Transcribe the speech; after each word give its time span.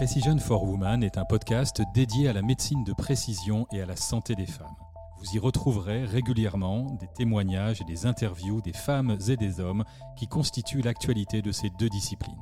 Precision 0.00 0.38
for 0.38 0.64
Women 0.64 1.02
est 1.02 1.18
un 1.18 1.26
podcast 1.26 1.82
dédié 1.92 2.26
à 2.26 2.32
la 2.32 2.40
médecine 2.40 2.84
de 2.84 2.94
précision 2.94 3.66
et 3.70 3.82
à 3.82 3.84
la 3.84 3.96
santé 3.96 4.34
des 4.34 4.46
femmes. 4.46 4.74
Vous 5.18 5.36
y 5.36 5.38
retrouverez 5.38 6.06
régulièrement 6.06 6.96
des 6.98 7.06
témoignages 7.14 7.82
et 7.82 7.84
des 7.84 8.06
interviews 8.06 8.62
des 8.62 8.72
femmes 8.72 9.18
et 9.28 9.36
des 9.36 9.60
hommes 9.60 9.84
qui 10.16 10.26
constituent 10.26 10.80
l'actualité 10.80 11.42
de 11.42 11.52
ces 11.52 11.68
deux 11.78 11.90
disciplines. 11.90 12.40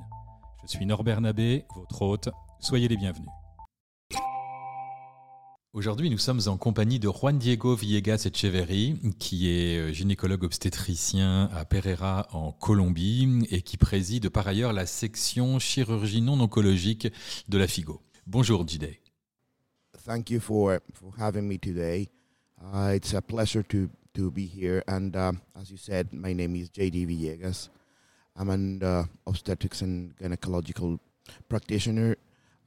Je 0.62 0.68
suis 0.68 0.86
Norbert 0.86 1.20
Nabé, 1.20 1.66
votre 1.74 2.02
hôte. 2.02 2.28
Soyez 2.60 2.86
les 2.86 2.96
bienvenus. 2.96 3.28
Aujourd'hui, 5.74 6.08
nous 6.08 6.18
sommes 6.18 6.40
en 6.46 6.56
compagnie 6.56 6.98
de 6.98 7.10
Juan 7.10 7.38
Diego 7.38 7.74
Villegas 7.76 8.22
Echeverry, 8.24 8.98
qui 9.18 9.50
est 9.50 9.92
gynécologue 9.92 10.44
obstétricien 10.44 11.50
à 11.54 11.66
Pereira 11.66 12.26
en 12.32 12.52
Colombie 12.52 13.46
et 13.50 13.60
qui 13.60 13.76
préside 13.76 14.30
par 14.30 14.48
ailleurs 14.48 14.72
la 14.72 14.86
section 14.86 15.58
chirurgie 15.58 16.22
non 16.22 16.40
oncologique 16.40 17.08
de 17.50 17.58
la 17.58 17.68
FIGO. 17.68 18.00
Bonjour 18.26 18.66
Jide. 18.66 18.96
Thank 20.06 20.30
you 20.30 20.40
for, 20.40 20.78
for 20.94 21.12
having 21.18 21.42
me 21.42 21.58
today. 21.58 22.08
Uh, 22.62 22.94
it's 22.94 23.12
a 23.12 23.20
pleasure 23.20 23.62
to, 23.64 23.90
to 24.14 24.30
be 24.30 24.46
here. 24.46 24.82
And 24.88 25.14
uh, 25.14 25.32
as 25.54 25.70
you 25.70 25.76
said, 25.76 26.14
my 26.14 26.32
name 26.32 26.56
is 26.56 26.70
JD 26.70 27.06
Villegas. 27.06 27.68
I'm 28.34 28.48
an 28.48 28.82
uh, 28.82 29.04
obstetrics 29.26 29.82
and 29.82 30.16
gynecological 30.16 30.98
practitioner. 31.50 32.16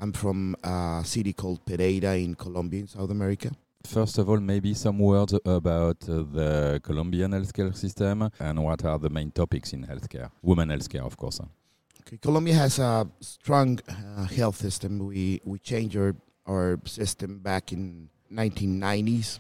I'm 0.02 0.14
from 0.14 0.56
a 0.64 1.04
city 1.06 1.32
called 1.32 1.64
Pereira 1.64 2.16
in 2.18 2.34
Colombia, 2.34 2.80
in 2.82 2.88
South 2.88 3.12
America. 3.12 3.52
First 3.86 4.18
of 4.18 4.28
all, 4.30 4.40
maybe 4.40 4.74
some 4.74 4.98
words 4.98 5.34
about 5.46 5.98
uh, 6.10 6.24
the 6.24 6.80
Colombian 6.84 7.32
healthcare 7.32 7.76
system 7.76 8.32
and 8.40 8.64
what 8.64 8.84
are 8.84 8.98
the 8.98 9.12
main 9.12 9.30
topics 9.30 9.74
in 9.74 9.86
healthcare, 9.86 10.32
women 10.42 10.70
healthcare, 10.70 11.06
of 11.06 11.16
course. 11.18 11.40
Okay, 12.02 12.18
Colombia 12.18 12.56
has 12.56 12.80
a 12.80 13.08
strong 13.20 13.80
uh, 13.88 14.26
health 14.26 14.56
system. 14.56 15.00
We 15.00 15.40
we 15.46 15.60
changed 15.60 15.96
our 15.96 16.16
our 16.48 16.80
system 16.86 17.38
back 17.40 17.72
in 17.72 18.10
1990s, 18.34 19.38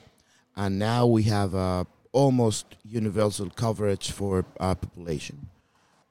and 0.55 0.77
now 0.77 1.07
we 1.07 1.23
have 1.23 1.55
uh, 1.55 1.85
almost 2.11 2.65
universal 2.83 3.49
coverage 3.49 4.11
for 4.11 4.45
our 4.59 4.75
population. 4.75 5.50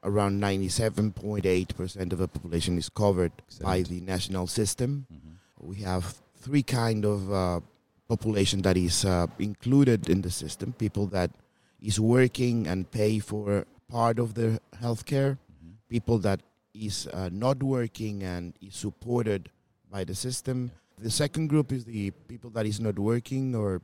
Around 0.03 0.41
97.8% 0.41 2.11
of 2.11 2.17
the 2.19 2.27
population 2.27 2.77
is 2.77 2.89
covered 2.89 3.31
by 3.61 3.81
the 3.83 4.01
national 4.01 4.47
system. 4.47 5.05
Mhm. 5.13 5.37
We 5.59 5.75
have 5.83 6.21
three 6.37 6.63
kind 6.63 7.05
of 7.05 7.31
uh, 7.31 7.61
population 8.07 8.61
that 8.63 8.77
is 8.77 9.05
uh, 9.05 9.27
included 9.39 10.09
in 10.09 10.21
the 10.21 10.31
system. 10.31 10.73
People 10.73 11.05
that 11.07 11.31
is 11.79 11.99
working 11.99 12.67
and 12.67 12.89
pay 12.89 13.19
for 13.19 13.65
part 13.87 14.17
of 14.19 14.33
their 14.33 14.59
healthcare. 14.81 15.37
Mhm. 15.37 15.73
People 15.87 16.17
that 16.19 16.41
is 16.73 17.07
uh, 17.13 17.29
not 17.31 17.61
working 17.61 18.23
and 18.23 18.53
is 18.61 18.75
supported 18.75 19.49
by 19.91 20.03
the 20.03 20.15
system. 20.15 20.71
The 20.97 21.11
second 21.11 21.47
group 21.47 21.71
is 21.71 21.85
the 21.85 22.11
people 22.27 22.49
that 22.51 22.65
is 22.65 22.79
not 22.79 22.97
working 22.97 23.53
or 23.55 23.81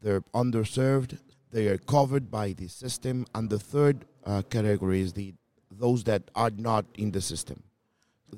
they're 0.00 0.22
underserved. 0.34 1.18
They 1.50 1.68
are 1.68 1.78
covered 1.78 2.30
by 2.30 2.52
the 2.52 2.68
system. 2.68 3.26
And 3.34 3.48
the 3.50 3.58
third 3.58 4.06
uh, 4.24 4.42
category 4.42 5.00
is 5.02 5.12
the 5.12 5.34
those 5.78 6.04
that 6.04 6.22
are 6.34 6.50
not 6.50 6.84
in 6.96 7.10
the 7.12 7.20
system. 7.20 7.62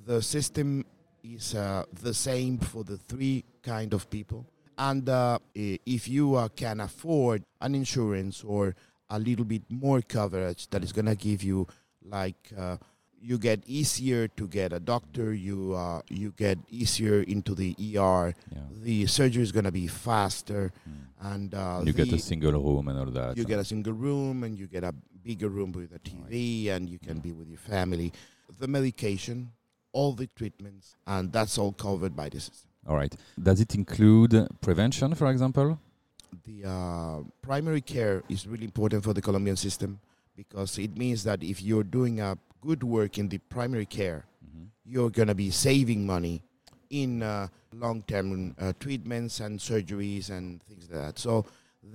The 0.07 0.23
system 0.23 0.85
is 1.23 1.55
uh, 1.55 1.85
the 2.03 2.15
same 2.15 2.59
for 2.59 2.85
the 2.85 2.97
three 2.97 3.45
kind 3.63 3.93
of 3.95 4.09
people. 4.11 4.47
And 4.77 5.09
uh, 5.09 5.39
if 5.55 6.09
you 6.09 6.35
uh, 6.35 6.49
can 6.49 6.81
afford 6.81 7.45
an 7.61 7.75
insurance 7.75 8.43
or 8.43 8.75
a 9.09 9.19
little 9.19 9.45
bit 9.45 9.63
more 9.71 10.03
coverage, 10.03 10.69
that 10.71 10.83
is 10.83 10.93
gonna 10.93 11.15
give 11.15 11.43
you 11.43 11.67
like 12.03 12.51
uh, 12.59 12.77
you 13.21 13.39
get 13.39 13.63
easier 13.67 14.29
to 14.29 14.49
get 14.49 14.73
a 14.73 14.81
doctor. 14.81 15.33
You 15.33 15.75
uh, 15.75 16.03
you 16.11 16.35
get 16.37 16.59
easier 16.69 17.23
into 17.23 17.55
the 17.55 17.71
ER. 17.79 18.35
Yeah. 18.53 18.59
The 18.83 19.07
surgery 19.07 19.43
is 19.45 19.53
gonna 19.53 19.73
be 19.73 19.87
faster, 19.87 20.73
Mm. 20.89 21.33
and 21.35 21.55
uh, 21.55 21.83
you 21.87 21.93
get 21.93 22.13
a 22.13 22.19
single 22.19 22.53
room 22.53 22.89
and 22.89 22.99
all 22.99 23.07
that. 23.07 23.37
you 23.37 23.45
get 23.45 23.61
a 23.61 23.65
single 23.65 23.93
room 23.95 24.43
and 24.43 24.59
you 24.59 24.67
get 24.67 24.83
a 24.85 24.93
bigger 25.25 25.49
room 25.49 25.73
with 25.73 25.91
a 25.95 25.99
TV 25.99 26.69
and 26.69 26.89
you 26.89 26.99
can 26.99 27.19
be 27.19 27.33
with 27.33 27.49
your 27.49 27.59
family. 27.59 28.13
The 28.59 28.69
medication, 28.69 29.51
all 29.93 30.13
the 30.13 30.29
treatments, 30.37 30.97
and 31.07 31.33
that's 31.33 31.57
all 31.59 31.73
covered 31.73 32.15
by 32.15 32.29
the 32.29 32.41
system. 32.41 32.71
all 32.87 32.97
right. 32.97 33.15
Does 33.43 33.61
it 33.61 33.75
include 33.75 34.33
prevention, 34.61 35.15
for 35.15 35.31
example? 35.31 35.79
The 36.45 36.59
uh, 36.69 37.19
primary 37.41 37.81
care 37.81 38.23
is 38.29 38.47
really 38.47 38.65
important 38.65 39.03
for 39.05 39.15
the 39.15 39.23
Colombian 39.23 39.57
system 39.57 39.99
because 40.37 40.79
it 40.79 40.97
means 40.97 41.25
that 41.25 41.43
if 41.43 41.63
you're 41.63 41.85
doing 41.99 42.21
a 42.21 42.37
good 42.61 42.83
work 42.83 43.19
in 43.19 43.29
the 43.29 43.39
primary 43.57 43.87
care, 43.87 44.21
Mhm. 44.45 44.67
you're 44.85 45.11
going 45.19 45.29
to 45.29 45.35
be 45.35 45.51
saving 45.51 46.05
money 46.15 46.43
in 46.91 47.23
uh, 47.23 47.47
long-term 47.73 48.55
uh, 48.59 48.73
treatments 48.79 49.41
and 49.41 49.59
surgeries 49.59 50.29
and 50.37 50.63
things 50.69 50.83
like 50.91 51.01
that. 51.05 51.19
So 51.19 51.33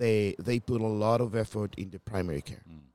they 0.01 0.35
they 0.47 0.59
put 0.59 0.81
a 0.81 0.93
lot 1.05 1.19
of 1.21 1.35
effort 1.35 1.71
in 1.77 1.89
the 1.91 1.99
primary 1.99 2.41
care. 2.41 2.63
Mm. 2.67 2.88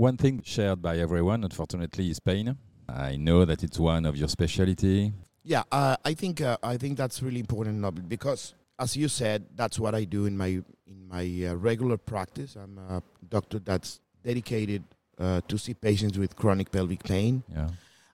One 0.00 0.16
thing 0.16 0.40
shared 0.42 0.80
by 0.80 0.96
everyone, 0.96 1.44
unfortunately, 1.44 2.08
is 2.08 2.20
pain. 2.20 2.56
I 2.88 3.16
know 3.16 3.44
that 3.44 3.62
it's 3.62 3.78
one 3.78 4.06
of 4.06 4.16
your 4.16 4.28
specialty. 4.28 5.12
Yeah, 5.44 5.64
uh, 5.70 5.96
I 6.02 6.14
think 6.14 6.40
uh, 6.40 6.56
I 6.62 6.78
think 6.78 6.96
that's 6.96 7.22
really 7.22 7.40
important 7.40 7.76
Nobel, 7.76 8.04
because, 8.08 8.54
as 8.78 8.96
you 8.96 9.08
said, 9.08 9.44
that's 9.54 9.78
what 9.78 9.94
I 9.94 10.04
do 10.04 10.24
in 10.24 10.38
my 10.38 10.62
in 10.86 11.06
my 11.06 11.26
uh, 11.50 11.54
regular 11.54 11.98
practice. 11.98 12.56
I'm 12.56 12.78
a 12.78 13.02
doctor 13.28 13.58
that's 13.58 14.00
dedicated 14.24 14.84
uh, 15.18 15.42
to 15.48 15.58
see 15.58 15.74
patients 15.74 16.16
with 16.16 16.34
chronic 16.34 16.72
pelvic 16.72 17.02
pain, 17.04 17.42
Yeah. 17.54 17.68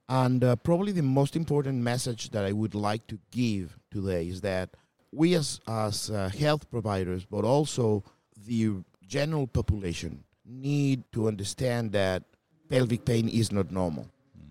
and 0.08 0.42
uh, 0.42 0.56
probably 0.56 0.90
the 0.90 1.02
most 1.20 1.36
important 1.36 1.80
message 1.84 2.30
that 2.30 2.44
I 2.44 2.50
would 2.50 2.74
like 2.74 3.06
to 3.06 3.18
give 3.30 3.78
today 3.92 4.26
is 4.26 4.40
that 4.40 4.70
we, 5.12 5.36
as 5.36 5.60
as 5.68 6.10
uh, 6.10 6.30
health 6.36 6.68
providers, 6.68 7.24
but 7.30 7.44
also 7.44 8.02
the 8.44 8.82
general 9.06 9.46
population, 9.46 10.24
need 10.48 11.02
to 11.12 11.28
understand 11.28 11.92
that 11.92 12.22
pelvic 12.68 13.04
pain 13.04 13.28
is 13.28 13.50
not 13.52 13.70
normal. 13.70 14.04
Mm. 14.04 14.42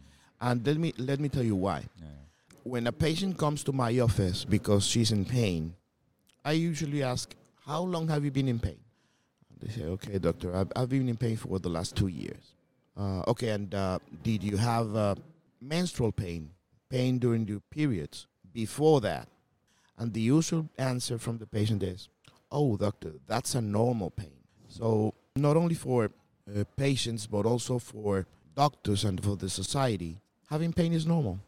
And 0.41 0.67
let 0.67 0.77
me 0.77 0.93
let 0.97 1.19
me 1.19 1.29
tell 1.29 1.43
you 1.43 1.55
why 1.55 1.83
Yeah. 2.01 2.07
when 2.63 2.87
a 2.87 2.91
patient 2.91 3.37
comes 3.37 3.63
to 3.63 3.71
my 3.73 3.97
office 3.99 4.45
because 4.45 4.85
she's 4.85 5.11
in 5.11 5.25
pain, 5.25 5.73
I 6.43 6.53
usually 6.53 7.03
ask, 7.03 7.33
How 7.65 7.81
long 7.81 8.07
have 8.09 8.23
you 8.23 8.31
been 8.31 8.47
in 8.47 8.59
pain? 8.59 8.79
They 9.59 9.69
say, 9.71 9.83
Okay, 9.83 10.19
doctor, 10.19 10.55
I've, 10.55 10.71
I've 10.75 10.89
been 10.89 11.09
in 11.09 11.17
pain 11.17 11.37
for 11.37 11.59
the 11.59 11.69
last 11.69 11.95
two 11.95 12.07
years. 12.07 12.53
Uh, 12.97 13.23
okay, 13.27 13.49
and 13.49 13.73
uh, 13.73 13.99
did 14.23 14.43
you 14.43 14.55
have 14.57 14.95
uh, 14.95 15.15
menstrual 15.59 16.11
pain, 16.11 16.49
pain 16.89 17.17
during 17.19 17.47
your 17.47 17.59
periods 17.71 18.27
before 18.53 19.01
that? 19.01 19.27
And 19.97 20.13
the 20.13 20.21
usual 20.21 20.69
answer 20.77 21.17
from 21.17 21.37
the 21.39 21.47
patient 21.47 21.83
is, 21.83 22.09
Oh, 22.51 22.77
doctor, 22.77 23.13
that's 23.27 23.55
a 23.55 23.61
normal 23.61 24.11
pain. 24.11 24.37
So, 24.69 25.13
not 25.35 25.57
only 25.57 25.75
for 25.75 26.11
uh, 26.49 26.63
patients, 26.77 27.27
but 27.27 27.45
also 27.45 27.77
for 27.77 28.25
doctors 28.55 29.03
and 29.03 29.21
for 29.21 29.35
the 29.35 29.49
society, 29.49 30.17
having 30.49 30.71
pain 30.71 30.93
is 30.93 31.05
normal. 31.05 31.39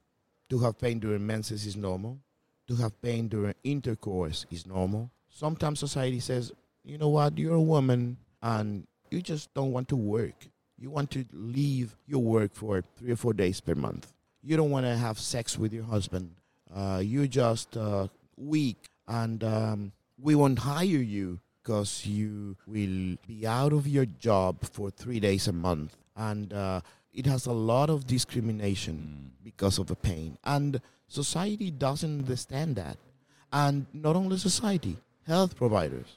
To 0.50 0.60
have 0.60 0.78
pain 0.80 1.00
during 1.00 1.26
menses 1.26 1.66
is 1.66 1.76
normal. 1.76 2.20
To 2.68 2.76
have 2.76 3.02
pain 3.02 3.28
during 3.28 3.54
intercourse 3.64 4.46
is 4.52 4.66
normal. 4.66 5.10
Sometimes 5.30 5.80
society 5.80 6.20
says, 6.20 6.52
you 6.84 6.98
know 6.98 7.10
what, 7.10 7.38
you're 7.38 7.56
a 7.56 7.62
woman 7.62 8.18
and 8.42 8.86
you 9.10 9.22
just 9.22 9.54
don't 9.54 9.72
want 9.72 9.88
to 9.90 9.96
work. 9.96 10.48
You 10.78 10.90
want 10.90 11.12
to 11.12 11.26
leave 11.32 11.96
your 12.08 12.22
work 12.22 12.54
for 12.54 12.84
three 12.98 13.12
or 13.12 13.16
four 13.16 13.34
days 13.34 13.62
per 13.62 13.76
month. 13.76 14.12
You 14.44 14.58
don't 14.58 14.70
want 14.70 14.86
to 14.86 14.96
have 14.96 15.20
sex 15.20 15.58
with 15.58 15.74
your 15.74 15.84
husband. 15.86 16.32
Uh, 16.74 17.02
you're 17.04 17.28
just 17.28 17.76
uh, 17.78 18.08
weak 18.38 18.90
and 19.08 19.44
um, 19.44 19.92
we 20.22 20.36
won't 20.36 20.60
hire 20.60 20.84
you 20.84 21.40
because 21.68 22.06
you 22.06 22.56
will 22.66 23.18
be 23.28 23.46
out 23.46 23.74
of 23.74 23.86
your 23.86 24.06
job 24.06 24.56
for 24.72 24.90
three 24.90 25.20
days 25.20 25.50
a 25.50 25.52
month. 25.52 25.98
And 26.16 26.54
uh, 26.54 26.80
it 27.14 27.26
has 27.26 27.46
a 27.46 27.52
lot 27.52 27.90
of 27.90 28.08
discrimination 28.08 28.96
Mm. 28.96 29.44
because 29.44 29.78
of 29.78 29.88
the 29.88 29.96
pain. 29.96 30.38
And 30.46 30.80
society 31.08 31.70
doesn't 31.72 32.20
understand 32.20 32.78
that. 32.78 32.96
And 33.52 33.86
not 33.94 34.16
only 34.16 34.38
society, 34.38 34.96
health 35.26 35.58
providers. 35.58 36.08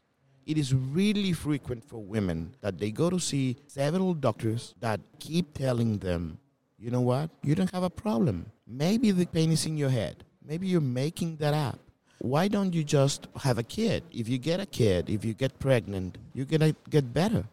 It 0.47 0.57
is 0.57 0.73
really 0.73 1.33
frequent 1.33 1.85
for 1.85 1.99
women 1.99 2.55
that 2.61 2.79
they 2.79 2.93
go 2.93 3.11
to 3.11 3.19
see 3.19 3.57
several 3.67 4.15
doctors 4.15 4.75
that 4.81 5.01
keep 5.19 5.55
telling 5.55 5.99
them, 5.99 6.39
you 6.79 6.91
know 6.91 7.01
what, 7.01 7.31
you 7.43 7.55
don't 7.57 7.73
have 7.73 7.83
a 7.83 7.91
problem. 7.91 8.47
Maybe 8.67 9.11
the 9.11 9.27
pain 9.27 9.51
is 9.51 9.67
in 9.67 9.77
your 9.77 9.91
head. 9.91 10.23
Maybe 10.45 10.69
you're 10.69 10.81
making 10.81 11.37
that 11.37 11.55
up. 11.55 11.79
Why 12.23 12.49
don't 12.49 12.75
you 12.75 12.85
just 12.85 13.29
have 13.37 13.57
a 13.57 13.63
kid? 13.63 14.05
If 14.13 14.29
you 14.29 14.37
get 14.37 14.61
a 14.61 14.67
kid, 14.67 15.09
if 15.09 15.25
you 15.25 15.33
get 15.33 15.59
pregnant, 15.59 16.19
you're 16.35 16.45
going 16.45 16.61
to 16.61 16.77
get 16.91 17.15
better. 17.15 17.45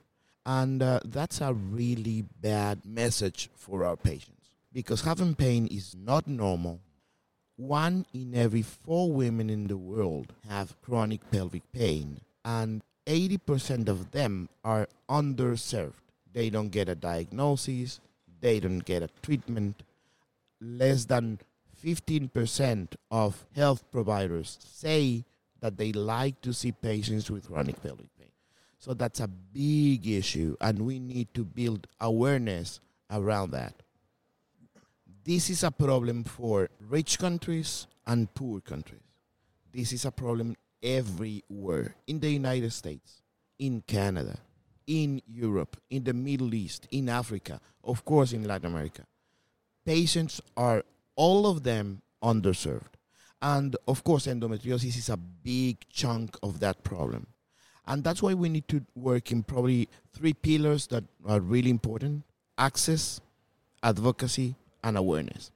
And 0.45 0.83
uh, 0.83 0.99
that's 1.05 1.39
a 1.39 1.53
really 1.53 2.25
bad 2.41 2.85
message 2.85 3.49
for 3.55 3.85
our 3.85 3.95
patients 3.95 4.49
because 4.73 5.01
having 5.01 5.35
pain 5.35 5.67
is 5.67 5.95
not 5.95 6.27
normal. 6.27 6.81
One 7.55 8.05
in 8.13 8.35
every 8.35 8.61
four 8.61 9.09
women 9.09 9.49
in 9.49 9.67
the 9.67 9.77
world 9.77 10.33
have 10.49 10.79
chronic 10.81 11.31
pelvic 11.31 11.63
pain, 11.71 12.19
and 12.43 12.83
80% 13.05 13.87
of 13.87 14.11
them 14.11 14.49
are 14.65 14.89
underserved. 15.09 16.03
They 16.33 16.49
don't 16.49 16.69
get 16.69 16.89
a 16.89 16.95
diagnosis, 16.95 18.01
they 18.41 18.59
don't 18.59 18.83
get 18.85 19.01
a 19.01 19.09
treatment. 19.21 19.81
Less 20.59 21.05
than 21.05 21.39
15% 21.83 22.95
of 23.11 23.45
health 23.55 23.89
providers 23.91 24.57
say 24.63 25.25
that 25.59 25.77
they 25.77 25.91
like 25.91 26.41
to 26.41 26.53
see 26.53 26.71
patients 26.71 27.29
with 27.31 27.47
chronic 27.47 27.81
pelvic 27.81 28.09
pain. 28.17 28.31
So 28.79 28.93
that's 28.93 29.19
a 29.19 29.27
big 29.27 30.07
issue, 30.07 30.55
and 30.61 30.85
we 30.85 30.99
need 30.99 31.33
to 31.33 31.43
build 31.43 31.87
awareness 31.99 32.79
around 33.11 33.51
that. 33.51 33.73
This 35.23 35.49
is 35.49 35.63
a 35.63 35.71
problem 35.71 36.23
for 36.23 36.69
rich 36.87 37.19
countries 37.19 37.87
and 38.05 38.33
poor 38.33 38.61
countries. 38.61 39.01
This 39.73 39.91
is 39.91 40.05
a 40.05 40.11
problem 40.11 40.55
everywhere 40.81 41.95
in 42.05 42.19
the 42.19 42.29
United 42.29 42.71
States, 42.71 43.21
in 43.59 43.81
Canada, 43.81 44.37
in 44.85 45.21
Europe, 45.27 45.75
in 45.89 46.03
the 46.03 46.13
Middle 46.13 46.53
East, 46.53 46.87
in 46.91 47.09
Africa, 47.09 47.59
of 47.83 48.05
course, 48.05 48.31
in 48.31 48.45
Latin 48.45 48.71
America. 48.71 49.03
Patients 49.85 50.41
are 50.55 50.83
all 51.17 51.45
of 51.47 51.63
them 51.63 52.01
underserved. 52.23 52.93
And 53.41 53.75
of 53.87 54.03
course, 54.03 54.27
endometriosis 54.27 54.97
is 54.97 55.09
a 55.09 55.17
big 55.17 55.85
chunk 55.89 56.37
of 56.41 56.59
that 56.61 56.83
problem. 56.83 57.27
And 57.85 58.03
that's 58.03 58.21
why 58.21 58.33
we 58.33 58.49
need 58.49 58.67
to 58.69 58.83
work 58.95 59.31
in 59.31 59.43
probably 59.43 59.89
three 60.13 60.33
pillars 60.33 60.87
that 60.87 61.03
are 61.25 61.39
really 61.39 61.69
important 61.69 62.23
access, 62.57 63.21
advocacy, 63.83 64.55
and 64.83 64.97
awareness. 64.97 65.51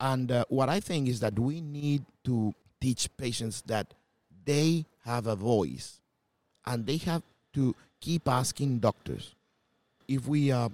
And 0.00 0.32
uh, 0.32 0.44
what 0.48 0.68
I 0.68 0.80
think 0.80 1.08
is 1.08 1.20
that 1.20 1.38
we 1.38 1.60
need 1.60 2.04
to 2.24 2.54
teach 2.80 3.14
patients 3.18 3.62
that 3.66 3.92
they 4.44 4.86
have 5.04 5.26
a 5.26 5.36
voice 5.36 6.00
and 6.66 6.86
they 6.86 6.96
have 6.98 7.22
to 7.52 7.74
keep 8.00 8.26
asking 8.26 8.78
doctors. 8.78 9.34
If 10.08 10.26
we 10.26 10.50
uh, 10.50 10.70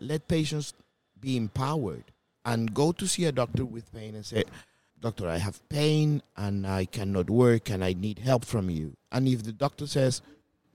let 0.00 0.26
patients 0.26 0.74
be 1.20 1.36
empowered 1.36 2.04
and 2.46 2.72
go 2.72 2.92
to 2.92 3.06
see 3.06 3.24
a 3.24 3.32
doctor 3.32 3.64
with 3.64 3.92
pain 3.92 4.14
and 4.14 4.24
say, 4.24 4.44
Doctor, 5.00 5.28
I 5.28 5.36
have 5.36 5.68
pain 5.68 6.22
and 6.36 6.66
I 6.66 6.86
cannot 6.86 7.28
work 7.28 7.68
and 7.68 7.84
I 7.84 7.92
need 7.92 8.20
help 8.20 8.44
from 8.46 8.70
you. 8.70 8.96
And 9.12 9.28
if 9.28 9.42
the 9.42 9.52
doctor 9.52 9.86
says, 9.86 10.22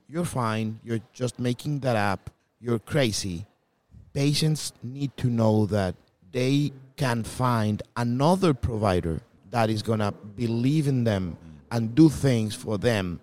You're 0.06 0.26
fine, 0.26 0.78
you're 0.84 1.00
just 1.12 1.40
making 1.40 1.80
that 1.80 1.96
up, 1.96 2.30
you're 2.60 2.78
crazy, 2.78 3.46
patients 4.12 4.72
need 4.82 5.16
to 5.16 5.28
know 5.28 5.66
that 5.66 5.96
they 6.30 6.72
can 6.96 7.24
find 7.24 7.82
another 7.96 8.54
provider 8.54 9.22
that 9.50 9.70
is 9.70 9.82
going 9.82 9.98
to 9.98 10.12
believe 10.12 10.86
in 10.86 11.04
them 11.04 11.36
and 11.70 11.94
do 11.94 12.08
things 12.08 12.54
for 12.54 12.78
them 12.78 13.20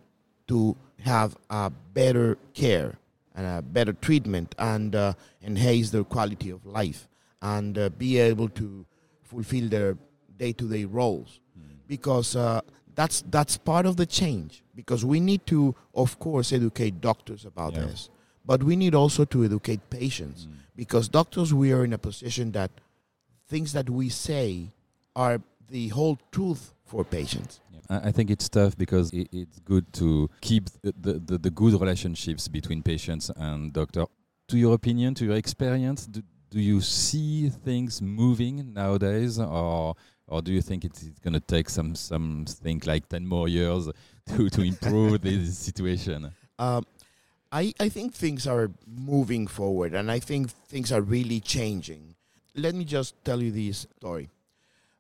to 0.48 0.76
have 1.00 1.38
a 1.50 1.72
better 1.94 2.38
care 2.54 2.96
and 3.36 3.46
a 3.46 3.62
better 3.62 3.94
treatment 3.94 4.54
and 4.58 4.96
uh, 4.96 5.14
enhance 5.44 5.92
their 5.92 6.04
quality 6.04 6.50
of 6.50 6.66
life 6.66 7.09
and 7.42 7.78
uh, 7.78 7.90
be 7.90 8.18
able 8.18 8.50
to 8.50 8.86
fulfill 9.24 9.70
their 9.70 9.98
day-to-day 10.38 10.86
roles. 10.86 11.40
Because 11.88 12.36
uh, 12.36 12.62
that's 12.94 13.24
that's 13.32 13.58
part 13.58 13.86
of 13.86 13.96
the 13.98 14.06
change. 14.06 14.64
Because 14.76 15.04
we 15.04 15.20
need 15.20 15.46
to 15.48 15.74
of 15.96 16.20
course 16.20 16.54
educate 16.54 17.02
doctors 17.02 17.46
about 17.46 17.74
Yeah. 17.74 17.86
this. 17.86 18.10
But 18.46 18.64
we 18.64 18.76
need 18.76 18.94
also 18.96 19.26
to 19.26 19.44
educate 19.44 19.90
patients. 19.90 20.48
Because 20.76 21.10
doctors 21.10 21.54
we 21.54 21.72
are 21.74 21.84
in 21.84 21.94
a 21.94 21.98
position 21.98 22.52
that 22.52 22.72
things 23.48 23.74
that 23.74 23.90
we 23.90 24.10
say 24.10 24.70
are 25.16 25.42
the 25.70 25.88
whole 25.90 26.18
truth 26.32 26.74
for 26.86 27.04
patients. 27.04 27.60
I 27.90 28.10
I 28.10 28.12
think 28.12 28.30
it's 28.30 28.48
tough 28.50 28.74
because 28.78 29.08
i 29.14 29.26
it's 29.32 29.60
good 29.72 29.86
to 29.94 30.30
keep 30.42 30.64
the, 30.84 30.94
the, 31.06 31.14
the, 31.30 31.38
the 31.46 31.52
good 31.62 31.74
relationships 31.82 32.48
between 32.48 32.82
patients 32.84 33.32
and 33.36 33.74
doctor. 33.74 34.06
To 34.48 34.58
your 34.58 34.74
opinion, 34.76 35.14
to 35.16 35.24
your 35.26 35.38
experience, 35.46 36.06
do, 36.08 36.22
do 36.50 36.60
you 36.60 36.82
see 36.82 37.50
things 37.50 38.02
moving 38.02 38.74
nowadays, 38.74 39.40
or 39.40 39.96
or 40.28 40.42
do 40.42 40.52
you 40.52 40.62
think 40.62 40.86
it's, 40.86 41.04
going 41.24 41.34
to 41.34 41.40
take 41.40 41.70
some 41.70 41.96
something 41.96 42.82
like 42.86 43.08
ten 43.10 43.26
more 43.26 43.48
years 43.48 43.90
to, 44.28 44.50
to 44.50 44.62
improve 44.62 45.22
this 45.22 45.58
situation? 45.58 46.32
Um, 46.58 46.86
I, 47.52 47.74
I 47.80 47.90
think 47.90 48.14
things 48.14 48.46
are 48.46 48.70
moving 48.86 49.48
forward 49.48 49.94
and 49.94 50.12
I 50.12 50.20
think 50.20 50.52
things 50.68 50.92
are 50.92 51.02
really 51.02 51.40
changing. 51.40 52.16
Let 52.56 52.76
me 52.76 52.86
just 52.86 53.16
tell 53.26 53.42
you 53.42 53.52
this 53.52 53.88
story. 53.98 54.30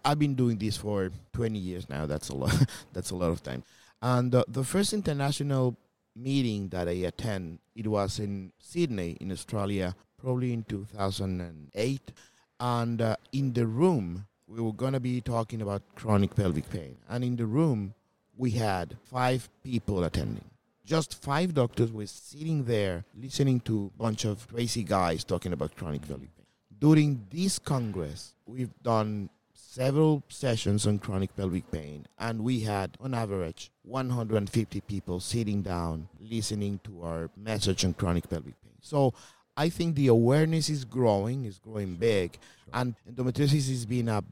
I've 0.03 0.17
been 0.17 0.33
doing 0.33 0.57
this 0.57 0.77
for 0.77 1.11
20 1.33 1.59
years 1.59 1.89
now. 1.89 2.05
That's 2.05 2.29
a 2.29 2.35
lot. 2.35 2.55
That's 2.93 3.11
a 3.11 3.15
lot 3.15 3.29
of 3.29 3.43
time. 3.43 3.63
And 4.01 4.33
uh, 4.33 4.45
the 4.47 4.63
first 4.63 4.93
international 4.93 5.77
meeting 6.15 6.69
that 6.69 6.87
I 6.87 7.05
attend, 7.05 7.59
it 7.75 7.85
was 7.85 8.17
in 8.17 8.51
Sydney, 8.57 9.17
in 9.19 9.31
Australia, 9.31 9.95
probably 10.21 10.53
in 10.53 10.63
2008. 10.63 12.11
And 12.59 13.01
uh, 13.01 13.15
in 13.31 13.53
the 13.53 13.65
room, 13.65 14.25
we 14.47 14.61
were 14.61 14.73
going 14.73 14.93
to 14.93 14.99
be 14.99 15.21
talking 15.21 15.61
about 15.61 15.83
chronic 15.95 16.35
pelvic 16.35 16.69
pain. 16.69 16.97
And 17.07 17.23
in 17.23 17.35
the 17.35 17.45
room, 17.45 17.93
we 18.37 18.51
had 18.51 18.97
five 19.05 19.49
people 19.63 20.03
attending. 20.03 20.49
Just 20.85 21.21
five 21.21 21.53
doctors 21.53 21.91
were 21.91 22.07
sitting 22.07 22.63
there 22.63 23.05
listening 23.15 23.59
to 23.61 23.91
a 23.93 23.97
bunch 24.01 24.25
of 24.25 24.47
crazy 24.47 24.83
guys 24.83 25.23
talking 25.23 25.53
about 25.53 25.75
chronic 25.75 26.07
pelvic 26.07 26.35
pain. 26.35 26.45
During 26.79 27.27
this 27.29 27.59
congress, 27.59 28.33
we've 28.45 28.73
done 28.81 29.29
several 29.53 30.23
sessions 30.29 30.87
on 30.87 30.97
chronic 30.97 31.35
pelvic 31.35 31.69
pain, 31.69 32.07
and 32.17 32.43
we 32.43 32.61
had, 32.61 32.97
on 32.99 33.13
average, 33.13 33.71
150 33.83 34.81
people 34.81 35.19
sitting 35.19 35.61
down 35.61 36.07
listening 36.19 36.79
to 36.83 37.03
our 37.03 37.29
message 37.37 37.85
on 37.85 37.93
chronic 37.93 38.27
pelvic 38.27 38.59
pain. 38.63 38.73
So 38.81 39.13
I 39.59 39.67
think 39.67 39.95
the 39.95 40.07
awareness 40.07 40.69
is 40.69 40.85
growing, 40.85 41.43
is 41.43 41.59
growing 41.59 41.95
big, 41.95 42.37
and 42.73 42.95
endometriosis 43.09 43.67
has 43.69 43.85
been 43.85 44.07
a, 44.07 44.23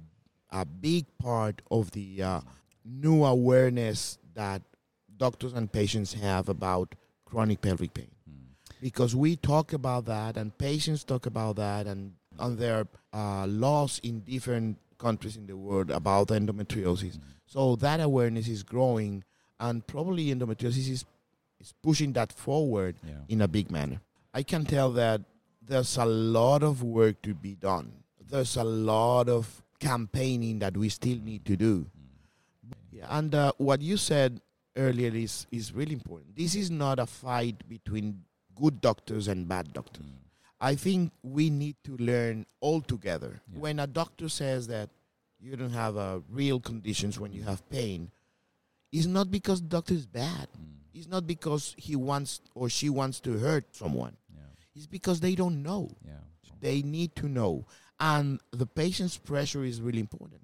a 0.52 0.64
big 0.64 1.06
part 1.20 1.62
of 1.70 1.92
the 1.92 2.24
uh, 2.24 2.40
new 2.86 3.26
awareness 3.26 4.18
that 4.36 4.62
doctors 5.18 5.52
and 5.52 5.70
patients 5.70 6.14
have 6.14 6.48
about 6.48 6.96
chronic 7.26 7.60
pelvic 7.60 7.94
pain 7.94 8.08
because 8.80 9.14
we 9.16 9.36
talk 9.36 9.74
about 9.74 10.06
that 10.06 10.38
and 10.38 10.58
patients 10.58 11.04
talk 11.04 11.26
about 11.26 11.56
that 11.58 11.88
and 11.88 12.14
on 12.40 12.56
their 12.56 12.88
uh, 13.12 13.46
laws 13.48 14.00
in 14.04 14.20
different 14.22 14.78
countries 14.98 15.36
in 15.36 15.46
the 15.48 15.58
world 15.58 15.90
about 15.92 16.28
endometriosis. 16.30 17.20
So 17.48 17.76
that 17.78 18.00
awareness 18.00 18.48
is 18.48 18.64
growing 18.64 19.24
and 19.60 19.86
probably 19.86 20.28
endometriosis 20.28 20.90
is, 20.90 21.06
is 21.60 21.74
pushing 21.84 22.14
that 22.14 22.32
forward 22.32 22.96
Yeah. 23.06 23.16
in 23.28 23.42
a 23.42 23.48
big 23.48 23.72
manner. 23.72 24.00
I 24.38 24.44
can 24.44 24.66
tell 24.66 24.92
that 24.92 25.22
there's 25.68 25.98
a 25.98 26.06
lot 26.06 26.62
of 26.62 26.84
work 26.84 27.24
to 27.24 27.34
be 27.34 27.56
done. 27.56 27.92
There's 28.30 28.56
a 28.56 28.64
lot 28.64 29.30
of 29.30 29.64
campaigning 29.80 30.60
that 30.60 30.78
we 30.78 30.90
still 30.90 31.18
need 31.18 31.44
to 31.46 31.58
do. 31.58 31.88
Yeah, 32.92 33.08
and 33.10 33.34
uh, 33.34 33.54
what 33.58 33.82
you 33.82 33.98
said 33.98 34.40
earlier 34.76 35.10
is, 35.12 35.48
is 35.52 35.74
really 35.74 35.94
important. 35.94 36.36
This 36.36 36.54
is 36.54 36.70
not 36.70 37.00
a 37.00 37.08
fight 37.08 37.68
between 37.68 38.22
good 38.56 38.80
doctors 38.80 39.28
and 39.28 39.48
bad 39.48 39.74
doctors. 39.74 40.06
I 40.62 40.76
think 40.76 41.14
we 41.24 41.50
need 41.50 41.78
to 41.86 41.98
learn 41.98 42.46
all 42.60 42.82
together. 42.82 43.42
Yeah. 43.52 43.60
When 43.60 43.80
a 43.80 43.88
doctor 43.88 44.30
says 44.30 44.68
that 44.68 44.92
you 45.40 45.56
don't 45.56 45.74
have 45.74 45.98
uh, 45.98 46.20
real 46.30 46.60
conditions 46.60 47.20
when 47.20 47.34
you 47.34 47.42
have 47.42 47.68
pain, 47.72 48.12
it's 48.92 49.08
not 49.08 49.32
because 49.32 49.62
the 49.64 49.68
doctor 49.68 49.96
is 49.96 50.06
bad. 50.06 50.48
It's 50.94 51.08
not 51.08 51.26
because 51.26 51.76
he 51.78 51.96
wants 51.96 52.42
or 52.54 52.70
she 52.70 52.90
wants 52.90 53.20
to 53.22 53.38
hurt 53.40 53.76
someone. 53.76 54.16
It's 54.78 54.88
because 54.88 55.20
they 55.20 55.34
don't 55.36 55.64
know. 55.64 55.90
Yeah. 56.06 56.14
They 56.62 56.82
need 56.84 57.16
to 57.18 57.28
know. 57.28 57.66
And 58.00 58.40
the 58.52 58.68
patient's 58.68 59.18
pressure 59.18 59.64
is 59.64 59.82
really 59.82 60.00
important. 60.00 60.42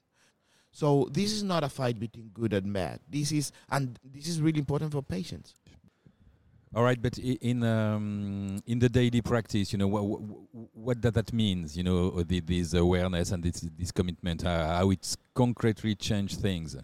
So 0.72 1.08
this 1.12 1.32
is 1.32 1.44
not 1.44 1.64
a 1.64 1.70
fight 1.70 2.00
between 2.00 2.32
good 2.34 2.52
and 2.54 2.74
bad. 2.74 3.00
This 3.08 3.32
is 3.32 3.52
and 3.70 4.00
this 4.04 4.28
is 4.28 4.42
really 4.42 4.58
important 4.58 4.92
for 4.92 5.04
patients. 5.04 5.54
All 6.76 6.84
right, 6.84 7.00
but 7.00 7.20
in 7.20 7.64
um, 7.64 8.60
in 8.66 8.80
the 8.80 8.90
daily 8.90 9.22
practice, 9.22 9.72
you 9.72 9.78
know, 9.78 9.88
what 9.88 10.02
what 10.74 11.00
does 11.00 11.12
that 11.12 11.32
mean? 11.32 11.70
You 11.72 11.84
know, 11.84 12.24
the, 12.24 12.40
this 12.40 12.74
awareness 12.74 13.32
and 13.32 13.44
this 13.44 13.62
this 13.78 13.92
commitment, 13.92 14.44
uh, 14.44 14.78
how 14.78 14.90
it's 14.90 15.16
concretely 15.36 15.94
changed 15.94 16.42
things. 16.42 16.76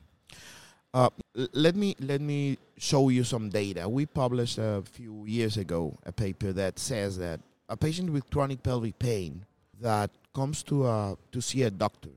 Uh, 0.92 1.10
let 1.54 1.76
me 1.76 1.96
let 2.00 2.20
me 2.20 2.58
show 2.78 3.10
you 3.10 3.24
some 3.24 3.50
data. 3.50 3.88
We 3.88 4.08
published 4.08 4.58
a 4.58 4.82
few 4.92 5.24
years 5.26 5.56
ago 5.58 5.96
a 6.04 6.12
paper 6.12 6.52
that 6.54 6.80
says 6.80 7.20
that 7.20 7.40
a 7.68 7.78
patient 7.78 8.12
with 8.12 8.28
chronic 8.32 8.64
pelvic 8.64 8.98
pain 8.98 9.46
that 9.80 10.10
comes 10.34 10.64
to 10.64 10.88
a, 10.88 11.16
to 11.32 11.42
see 11.42 11.62
a 11.62 11.70
doctor, 11.70 12.10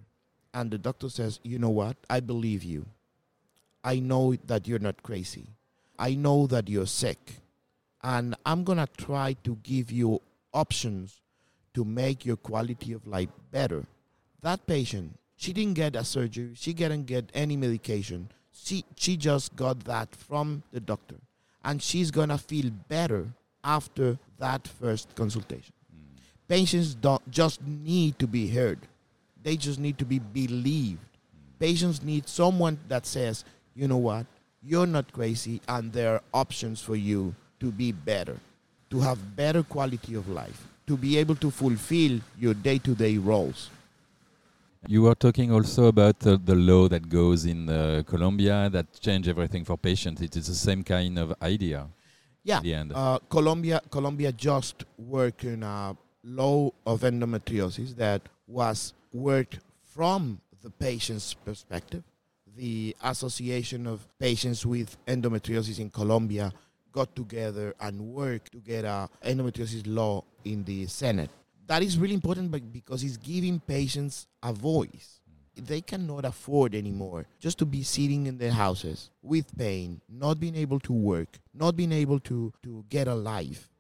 and 0.55 0.71
the 0.71 0.79
doctor 0.79 1.11
says, 1.11 1.39
"You 1.43 1.59
know 1.59 1.69
what? 1.69 1.99
I 2.09 2.21
believe 2.21 2.65
you. 2.65 2.87
I 3.85 3.99
know 3.99 4.37
that 4.47 4.67
you're 4.67 4.79
not 4.79 5.03
crazy. 5.03 5.49
I 5.99 6.15
know 6.15 6.47
that 6.47 6.71
you're 6.71 6.87
sick, 6.87 7.43
and 8.03 8.35
I'm 8.47 8.65
gonna 8.65 8.89
try 8.97 9.35
to 9.45 9.59
give 9.63 9.93
you 9.93 10.23
options 10.55 11.21
to 11.75 11.85
make 11.85 12.25
your 12.25 12.37
quality 12.37 12.95
of 12.95 13.07
life 13.07 13.29
better." 13.51 13.85
That 14.41 14.67
patient, 14.67 15.19
she 15.37 15.53
didn't 15.53 15.75
get 15.75 15.95
a 15.95 16.05
surgery. 16.05 16.53
She 16.55 16.73
didn't 16.73 17.05
get 17.05 17.31
any 17.35 17.59
medication 17.59 18.31
she 18.53 18.85
she 18.97 19.17
just 19.17 19.55
got 19.57 19.85
that 19.85 20.15
from 20.15 20.63
the 20.73 20.81
doctor. 20.81 21.17
And 21.65 21.83
she's 21.83 22.11
gonna 22.11 22.39
feel 22.39 22.71
better 22.89 23.27
after 23.65 24.19
that 24.39 24.67
first 24.67 25.15
consultation. 25.15 25.73
Mm. 25.95 26.21
Patients 26.49 26.95
don't 26.95 27.31
just 27.31 27.61
need 27.63 28.19
to 28.19 28.27
be 28.27 28.49
heard. 28.49 28.79
They 29.43 29.57
just 29.57 29.79
need 29.79 29.99
to 29.99 30.05
be 30.05 30.19
believed. 30.19 31.01
Mm. 31.01 31.59
Patients 31.59 32.03
need 32.03 32.29
someone 32.29 32.79
that 32.89 33.07
says, 33.07 33.45
you 33.75 33.87
know 33.87 33.99
what, 33.99 34.27
you're 34.63 34.87
not 34.87 35.13
crazy, 35.13 35.61
and 35.69 35.93
there 35.93 36.15
are 36.15 36.23
options 36.33 36.81
for 36.81 36.97
you 36.97 37.35
to 37.61 37.71
be 37.71 37.93
better, 37.93 38.37
to 38.91 39.01
have 39.01 39.37
better 39.37 39.63
quality 39.63 40.15
of 40.15 40.29
life, 40.29 40.67
to 40.87 40.97
be 40.97 41.17
able 41.19 41.37
to 41.37 41.51
fulfill 41.51 42.21
your 42.39 42.55
day-to-day 42.55 43.19
roles. 43.19 43.71
You 44.89 45.03
were 45.03 45.15
talking 45.15 45.53
also 45.53 45.87
about 45.87 46.27
uh, 46.27 46.39
the 46.45 46.57
law 46.57 46.89
that 46.89 47.09
goes 47.09 47.45
in 47.45 47.69
uh, 47.69 48.03
Colombia 48.05 48.69
that 48.71 49.01
change 49.01 49.29
everything 49.29 49.65
for 49.65 49.79
patients. 49.79 50.21
It 50.21 50.37
is 50.37 50.49
the 50.49 50.55
same 50.55 50.83
kind 50.83 51.19
of 51.19 51.35
idea. 51.41 51.87
Yeah, 52.43 52.61
the 52.61 52.75
end. 52.75 52.93
uh, 52.93 53.21
Colombia, 53.29 53.81
Colombia 53.91 54.33
just 54.33 54.85
worked 54.99 55.45
in 55.45 55.63
a 55.63 55.97
law 56.25 56.73
of 56.85 57.03
endometriosis 57.03 57.95
that 57.97 58.23
was 58.49 58.93
worked 59.13 59.61
from 59.95 60.41
the 60.63 60.71
patient's 60.71 61.35
perspective. 61.35 62.03
The 62.57 62.97
Association 63.05 63.87
of 63.87 64.07
Patients 64.19 64.67
with 64.67 64.97
Endometriosis 65.07 65.79
in 65.79 65.91
Colombia 65.91 66.53
got 66.91 67.15
together 67.15 67.75
and 67.81 68.01
worked 68.01 68.53
to 68.53 68.59
get 68.59 68.85
a 68.85 69.09
endometriosis 69.25 69.85
law 69.87 70.25
in 70.45 70.65
the 70.65 70.87
Senate. 70.87 71.31
That 71.73 71.83
is 71.83 71.97
really 71.97 72.13
important 72.13 72.51
because 72.71 73.03
it's 73.03 73.17
giving 73.17 73.59
patients 73.59 74.27
a 74.43 74.53
voice. 74.53 75.21
They 75.57 75.81
cannot 75.81 76.27
afford 76.27 76.75
anymore 76.75 77.25
just 77.41 77.57
to 77.61 77.65
be 77.65 77.83
sitting 77.83 78.27
in 78.27 78.37
their 78.37 78.51
houses 78.51 79.09
with 79.23 79.57
pain, 79.57 80.03
not 80.07 80.39
being 80.39 80.55
able 80.55 80.81
to 80.81 80.93
work, 80.93 81.39
not 81.55 81.75
being 81.75 81.93
able 81.93 82.21
to, 82.29 82.53
to 82.63 82.85
get 82.91 83.09
a 83.09 83.15
life, 83.15 83.71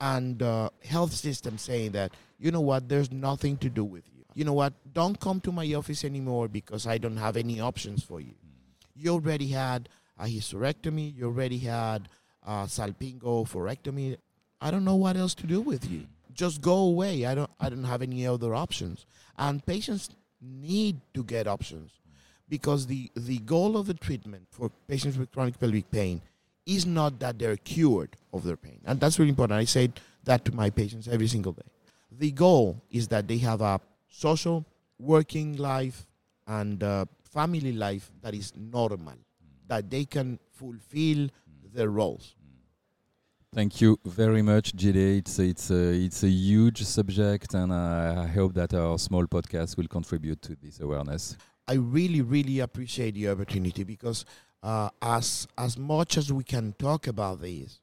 and 0.00 0.42
uh, 0.42 0.70
health 0.84 1.12
system 1.12 1.56
saying 1.56 1.92
that, 1.92 2.10
you 2.40 2.50
know 2.50 2.62
what, 2.62 2.88
there's 2.88 3.12
nothing 3.12 3.56
to 3.58 3.68
do 3.68 3.84
with 3.84 4.02
you. 4.12 4.24
You 4.34 4.44
know 4.44 4.54
what, 4.54 4.72
don't 4.92 5.20
come 5.20 5.40
to 5.42 5.52
my 5.52 5.72
office 5.74 6.02
anymore 6.02 6.48
because 6.48 6.84
I 6.84 6.98
don't 6.98 7.16
have 7.16 7.36
any 7.36 7.60
options 7.60 8.02
for 8.02 8.20
you. 8.20 8.34
You 8.96 9.12
already 9.12 9.46
had 9.46 9.88
a 10.18 10.24
hysterectomy, 10.24 11.16
you 11.16 11.26
already 11.26 11.58
had 11.58 12.08
a 12.44 12.66
salpingo-oophorectomy. 12.66 14.16
I 14.60 14.72
don't 14.72 14.84
know 14.84 14.96
what 14.96 15.16
else 15.16 15.34
to 15.36 15.46
do 15.46 15.60
with 15.60 15.88
you. 15.88 16.08
Just 16.40 16.62
go 16.62 16.78
away. 16.92 17.26
I 17.30 17.34
don't 17.34 17.50
I 17.64 17.68
don't 17.68 17.88
have 17.92 18.02
any 18.10 18.26
other 18.34 18.54
options. 18.54 18.98
And 19.36 19.64
patients 19.74 20.04
need 20.40 20.96
to 21.16 21.22
get 21.22 21.46
options 21.46 21.90
because 22.48 22.86
the, 22.86 23.10
the 23.14 23.38
goal 23.54 23.76
of 23.76 23.86
the 23.86 23.98
treatment 24.06 24.44
for 24.50 24.70
patients 24.88 25.18
with 25.18 25.30
chronic 25.34 25.60
pelvic 25.60 25.90
pain 25.90 26.22
is 26.76 26.86
not 26.86 27.18
that 27.20 27.38
they're 27.38 27.58
cured 27.72 28.16
of 28.32 28.44
their 28.44 28.56
pain. 28.56 28.80
And 28.86 28.98
that's 29.00 29.18
really 29.18 29.34
important. 29.36 29.58
I 29.58 29.66
say 29.66 29.92
that 30.24 30.44
to 30.46 30.52
my 30.62 30.70
patients 30.70 31.08
every 31.08 31.28
single 31.28 31.52
day. 31.52 31.68
The 32.10 32.30
goal 32.30 32.82
is 32.90 33.08
that 33.08 33.28
they 33.28 33.38
have 33.38 33.60
a 33.60 33.78
social, 34.08 34.64
working 34.98 35.56
life, 35.58 36.06
and 36.46 36.82
uh, 36.82 37.04
family 37.38 37.72
life 37.72 38.10
that 38.22 38.34
is 38.34 38.52
normal, 38.56 39.18
that 39.68 39.90
they 39.90 40.04
can 40.06 40.38
fulfill 40.52 41.28
their 41.74 41.90
roles. 41.90 42.34
Thank 43.52 43.80
you 43.80 43.98
very 44.04 44.42
much, 44.42 44.76
JD. 44.76 45.18
It's 45.18 45.38
a, 45.40 45.42
it's 45.42 45.70
a, 45.72 45.92
it's 45.92 46.22
a 46.22 46.28
huge 46.28 46.84
subject, 46.84 47.52
and 47.54 47.72
I 47.72 48.26
hope 48.28 48.54
that 48.54 48.72
our 48.74 48.96
small 48.96 49.26
podcast 49.26 49.76
will 49.76 49.88
contribute 49.88 50.40
to 50.42 50.54
this 50.62 50.78
awareness. 50.78 51.36
I 51.66 51.74
really, 51.74 52.20
really 52.22 52.60
appreciate 52.60 53.14
the 53.14 53.28
opportunity 53.28 53.82
because 53.82 54.24
uh, 54.62 54.90
as 55.02 55.48
as 55.58 55.76
much 55.76 56.16
as 56.16 56.32
we 56.32 56.44
can 56.44 56.74
talk 56.78 57.08
about 57.08 57.40
this, 57.40 57.80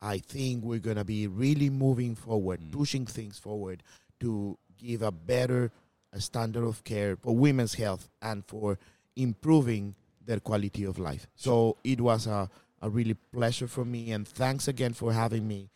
I 0.00 0.18
think 0.18 0.62
we're 0.62 0.78
gonna 0.78 1.04
be 1.04 1.26
really 1.26 1.70
moving 1.70 2.14
forward, 2.14 2.60
Mm. 2.60 2.70
pushing 2.72 3.04
things 3.06 3.36
forward 3.36 3.82
to 4.20 4.56
give 4.78 5.02
a 5.02 5.10
better 5.10 5.72
uh, 6.14 6.18
standard 6.20 6.64
of 6.64 6.84
care 6.84 7.16
for 7.16 7.34
women's 7.34 7.74
health 7.74 8.08
and 8.22 8.44
for 8.46 8.78
improving 9.16 9.94
their 10.24 10.38
quality 10.38 10.84
of 10.84 10.98
life. 11.00 11.26
So 11.34 11.76
it 11.82 12.00
was 12.00 12.26
a, 12.28 12.48
a 12.80 12.88
really 12.90 13.14
pleasure 13.14 13.68
for 13.68 13.84
me, 13.84 14.12
and 14.12 14.26
thanks 14.26 14.68
again 14.68 14.92
for 14.92 15.12
having 15.12 15.46
me. 15.46 15.70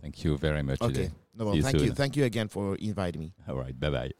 Thank 0.00 0.24
you 0.24 0.36
very 0.38 0.62
much, 0.62 0.80
Okay, 0.80 1.06
JD. 1.06 1.12
no, 1.34 1.44
well, 1.46 1.60
thank 1.62 1.80
you, 1.80 1.92
thank 1.92 2.16
you 2.16 2.24
again 2.24 2.48
for 2.48 2.76
inviting 2.76 3.20
me. 3.20 3.34
All 3.48 3.56
right, 3.56 3.78
bye 3.78 3.90
bye. 3.90 4.12